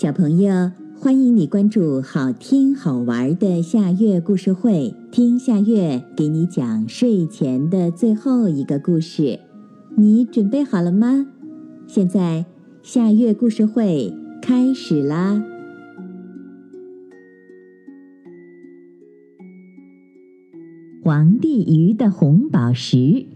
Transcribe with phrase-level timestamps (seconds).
[0.00, 9.40] 小朋友，欢迎你关注好听好玩的夏月故事会，听夏月给你讲睡前的最后一个故事。
[9.96, 11.26] 你准备好了吗？
[11.88, 12.46] 现在
[12.80, 15.42] 夏月故事会开始啦！
[21.02, 23.26] 皇帝鱼的红宝石。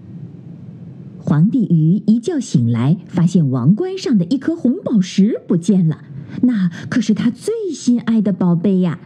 [1.24, 6.02] 皇帝鱼一觉醒来，发现王冠上的一颗红宝石不见了。
[6.42, 8.98] 那可是他最心爱的宝贝呀！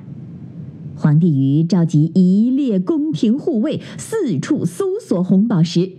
[0.94, 5.92] 皇帝鱼召集一列宫廷护卫，四处搜索红宝石。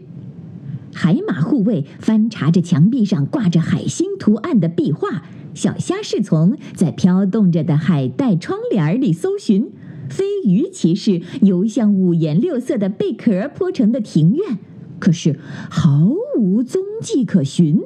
[0.91, 5.21] 海马护卫翻查着墙壁上挂着海星图案的壁画，
[5.53, 9.69] 小虾侍从在飘动着的海带窗帘里搜寻，
[10.09, 14.57] 飞鱼骑士游向五颜六色的贝壳铺成的庭院，
[14.99, 17.81] 可是毫无踪迹可寻。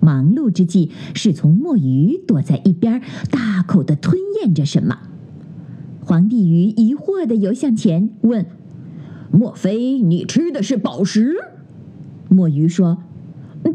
[0.00, 4.98] 忙碌之际，侍从墨鱼躲在一边，大口的吞咽着什么。
[6.04, 8.46] 皇帝鱼疑惑的游向前问
[9.32, 11.34] ：“莫非你吃的是宝石？”
[12.30, 12.98] 墨鱼说：“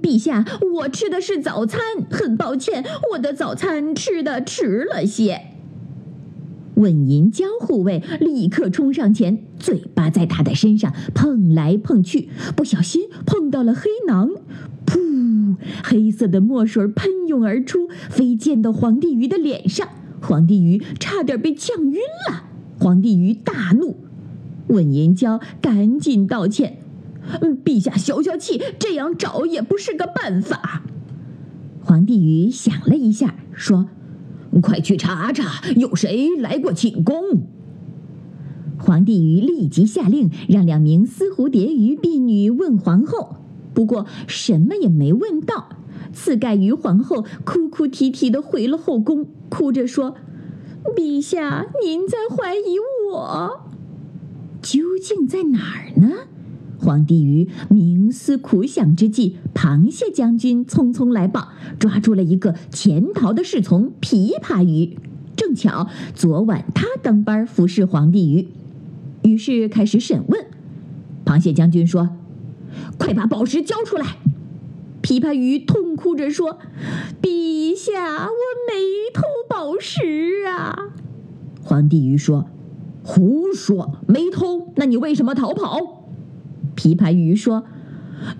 [0.02, 5.41] 陛下，我吃的是早餐，很抱歉，我的早餐吃的迟了些。”
[6.81, 14.31] 问银胶护卫立刻冲上前，嘴巴在他的身上碰来碰去，不小心碰到了黑囊，
[14.87, 15.57] 噗！
[15.83, 19.87] 黑色的墨水喷涌而出，飞溅到皇帝鱼的脸上，
[20.21, 22.45] 皇帝鱼差点被呛晕了。
[22.79, 23.97] 皇帝鱼大怒，
[24.67, 26.79] 问银娇赶紧道歉
[27.41, 30.81] ：“嗯陛下消消气，这样找也不是个办法。”
[31.85, 33.87] 皇帝鱼想了一下，说。
[34.59, 37.47] 快去查查，有谁来过寝宫？
[38.77, 43.38] 皇帝于立即下令，让两名丝蝴蝶鱼婢女问皇后。
[43.73, 45.77] 不过什么也没问到。
[46.11, 50.16] 刺盖鱼皇后哭哭啼啼的回了后宫，哭着说
[50.97, 52.77] ：“陛下，您在怀疑
[53.09, 53.61] 我？
[54.61, 56.27] 究竟在哪儿呢？”
[56.81, 64.97] 皇帝鱼冥思苦想之际，螃蟹将军匆匆来报，抓住了一个潜逃的侍从琵琶鱼。
[65.36, 68.47] 正巧昨晚他当班服侍皇帝鱼，
[69.21, 70.45] 于是开始审问。
[71.23, 72.09] 螃蟹将军说
[72.97, 74.17] ：“快把宝石交出来！”
[75.03, 76.58] 琵琶鱼痛哭着说
[77.21, 78.31] ：“陛下，我
[78.67, 80.93] 没偷宝石啊！”
[81.61, 82.47] 皇帝鱼说
[83.03, 84.73] ：“胡说，没偷？
[84.77, 86.01] 那你为什么逃跑？”
[86.81, 87.64] 琵琶鱼说：“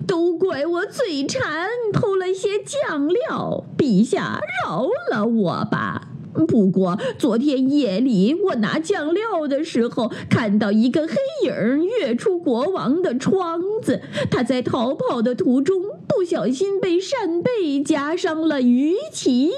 [0.04, 3.64] 都怪我嘴馋，偷了些酱料。
[3.78, 6.08] 陛下饶了我吧。
[6.48, 11.14] 不过昨天夜里我拿酱料的时候，看到一个黑
[11.44, 14.00] 影跃出国王的窗子。
[14.28, 19.52] 他在逃跑的途中，不小心被扇贝夹伤了鱼鳍。”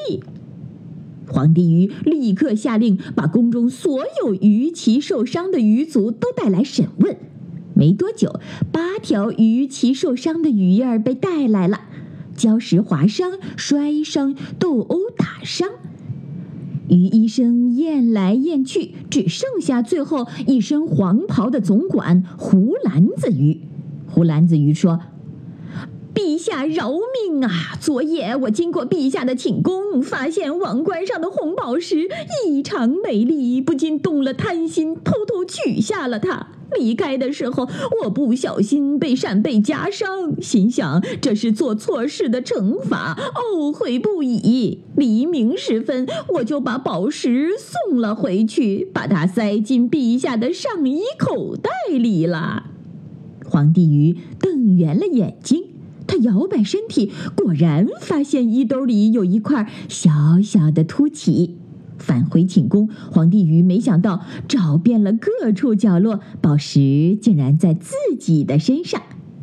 [1.33, 7.17] 皇帝鱼立刻下令，把宫中所有鱼鳍受伤的鱼族都带来审问。
[7.84, 8.41] 没多久，
[8.72, 11.83] 八条鱼鳍受伤的鱼儿被带来了，
[12.34, 15.69] 礁石划伤、摔伤、斗殴打伤。
[16.89, 23.61] 鱼医生验来验去，只剩下最后一身黄袍的总管胡兰子鱼。
[24.09, 25.00] 胡兰子鱼说。
[26.15, 27.77] 陛下饶命啊！
[27.81, 32.09] 昨夜我经过陛下的寝宫，发现王冠上的红宝石
[32.47, 36.54] 异常美丽，不禁动了贪心，偷偷取下了它。
[36.77, 37.69] 离开的时候，
[38.03, 44.81] 我不小心被扇贝夹伤，心想这是做错事的惩罚，懊悔不已。
[44.97, 52.71] 黎明时分，我就把宝石送了回去，把它塞进陛下的上衣口袋里了。
[53.45, 55.65] 皇帝鱼瞪圆了眼睛。
[56.07, 60.11] 他摇摆身体，果然发现衣兜里有一块小
[60.43, 61.57] 小的凸起。
[61.99, 69.00] 返回寝宫，皇帝鱼没想到找遍了各处角落，宝石竟然在自己的身上。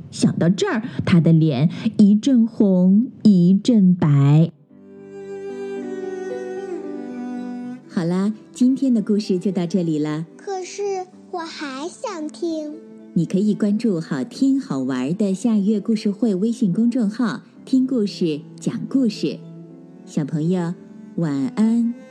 [0.10, 4.52] 想到这儿，他的脸一阵红一阵白。
[7.88, 10.26] 好啦，今天的故事就到这里了。
[10.38, 10.82] 可是
[11.32, 12.74] 我还想听。
[13.14, 19.38] 你可以关注好听好玩的夏月故事会微信公众号，听故事，讲故事。
[20.06, 20.74] 小朋友，
[21.16, 22.11] 晚安。